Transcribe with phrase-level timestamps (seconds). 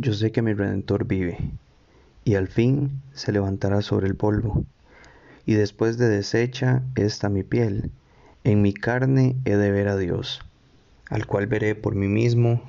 [0.00, 1.36] yo sé que mi Redentor vive,
[2.24, 4.64] y al fin se levantará sobre el polvo.
[5.44, 7.90] Y después de deshecha esta mi piel,
[8.44, 10.40] en mi carne he de ver a Dios,
[11.10, 12.62] al cual veré por mí mismo,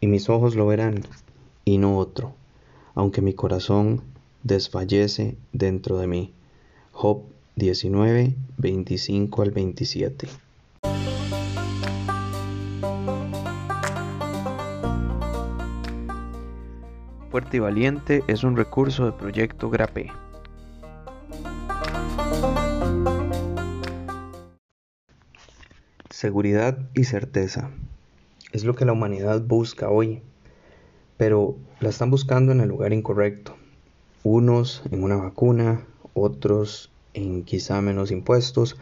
[0.00, 1.00] y mis ojos lo verán,
[1.64, 2.34] y no otro,
[2.94, 4.02] aunque mi corazón
[4.44, 6.32] desfallece dentro de mí.
[6.92, 7.22] Job
[7.56, 10.28] 19, 25 al 27.
[17.36, 20.10] Fuerte y Valiente es un recurso de Proyecto Grape.
[26.08, 27.68] Seguridad y certeza
[28.52, 30.22] es lo que la humanidad busca hoy,
[31.18, 33.54] pero la están buscando en el lugar incorrecto.
[34.22, 35.84] Unos en una vacuna,
[36.14, 38.78] otros en quizá menos impuestos,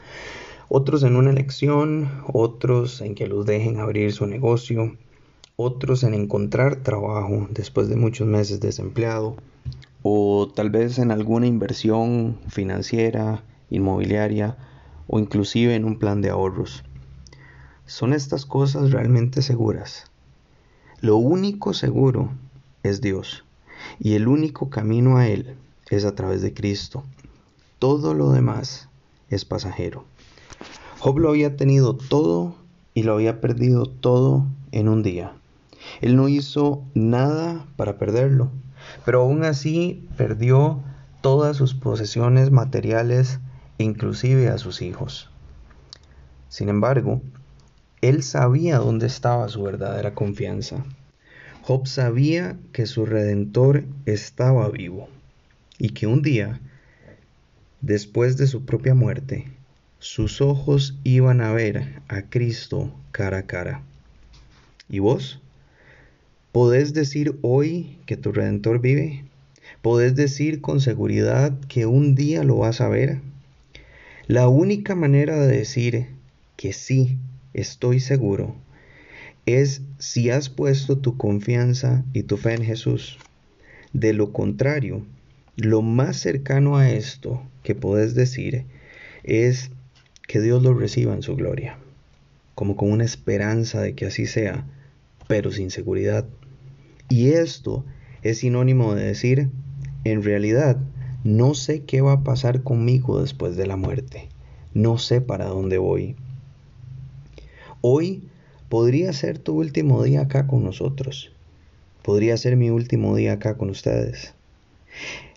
[0.69, 4.97] otros en una elección, otros en que los dejen abrir su negocio,
[5.57, 9.37] otros en encontrar trabajo después de muchos meses desempleado,
[10.03, 14.57] o tal vez en alguna inversión financiera, inmobiliaria
[15.07, 16.85] o inclusive en un plan de ahorros.
[17.87, 20.11] ¿Son estas cosas realmente seguras?
[21.01, 22.31] Lo único seguro
[22.83, 23.45] es Dios
[24.01, 25.55] y el único camino a Él
[25.91, 27.05] es a través de Cristo.
[27.79, 28.89] Todo lo demás
[29.31, 30.05] es pasajero.
[30.99, 32.57] Job lo había tenido todo
[32.95, 35.33] y lo había perdido todo en un día.
[36.01, 38.51] Él no hizo nada para perderlo,
[39.05, 40.83] pero aún así perdió
[41.21, 43.41] todas sus posesiones materiales,
[43.79, 45.31] inclusive a sus hijos.
[46.49, 47.23] Sin embargo,
[48.01, 50.85] él sabía dónde estaba su verdadera confianza.
[51.63, 55.09] Job sabía que su redentor estaba vivo
[55.79, 56.61] y que un día,
[57.81, 59.51] después de su propia muerte,
[59.99, 63.81] sus ojos iban a ver a Cristo cara a cara.
[64.91, 65.41] ¿Y vos?
[66.55, 69.25] ¿Podés decir hoy que tu Redentor vive?
[69.83, 73.19] ¿Podés decir con seguridad que un día lo vas a ver?
[74.29, 76.07] La única manera de decir
[76.57, 77.19] que sí,
[77.55, 78.55] estoy seguro,
[79.47, 83.19] es si has puesto tu confianza y tu fe en Jesús.
[83.93, 85.05] De lo contrario,
[85.57, 88.65] lo más cercano a esto que podés decir
[89.25, 89.73] es
[90.29, 91.79] que Dios lo reciba en su gloria,
[92.55, 94.65] como con una esperanza de que así sea,
[95.27, 96.25] pero sin seguridad.
[97.15, 97.85] Y esto
[98.25, 99.49] es sinónimo de decir,
[100.03, 100.79] en realidad,
[101.23, 104.29] no sé qué va a pasar conmigo después de la muerte.
[104.73, 106.17] No sé para dónde voy.
[107.83, 108.29] Hoy
[108.69, 111.31] podría ser tu último día acá con nosotros.
[112.03, 114.35] Podría ser mi último día acá con ustedes.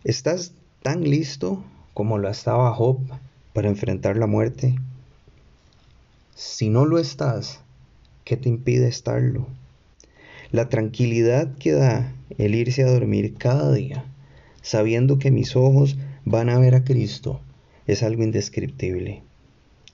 [0.03, 1.63] ¿Estás tan listo
[1.93, 3.01] como lo estaba Job
[3.53, 4.73] para enfrentar la muerte?
[6.33, 7.61] Si no lo estás,
[8.23, 9.45] ¿qué te impide estarlo?
[10.51, 14.05] La tranquilidad que da el irse a dormir cada día,
[14.61, 17.41] sabiendo que mis ojos van a ver a Cristo,
[17.85, 19.23] es algo indescriptible.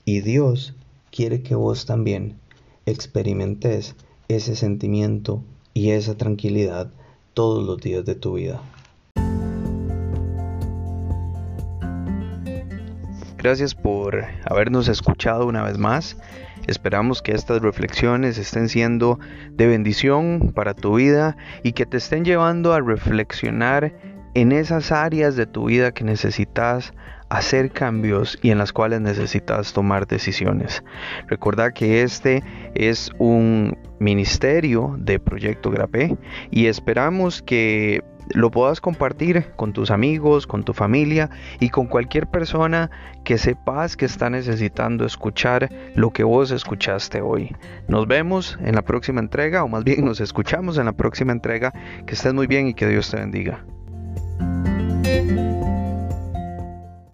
[0.06, 0.76] Y Dios
[1.12, 2.36] quiere que vos también
[2.86, 3.96] experimentes
[4.28, 5.44] ese sentimiento
[5.74, 6.92] y esa tranquilidad
[7.34, 8.62] todos los días de tu vida.
[13.38, 16.16] Gracias por habernos escuchado una vez más.
[16.68, 19.20] Esperamos que estas reflexiones estén siendo
[19.52, 23.94] de bendición para tu vida y que te estén llevando a reflexionar
[24.34, 26.94] en esas áreas de tu vida que necesitas
[27.30, 30.84] hacer cambios y en las cuales necesitas tomar decisiones.
[31.28, 32.44] Recuerda que este
[32.76, 36.16] es un ministerio de Proyecto Grape
[36.52, 41.30] y esperamos que lo puedas compartir con tus amigos, con tu familia
[41.60, 42.90] y con cualquier persona
[43.24, 47.56] que sepas que está necesitando escuchar lo que vos escuchaste hoy.
[47.88, 51.74] Nos vemos en la próxima entrega, o más bien nos escuchamos en la próxima entrega.
[52.06, 53.64] Que estés muy bien y que Dios te bendiga.
[55.14, 55.83] Música